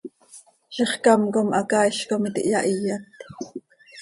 Zixcám 0.77 1.21
com 1.35 1.47
hacaaiz 1.59 1.99
com 2.13 2.27
iti 2.31 2.41
hyahiyat. 2.47 3.07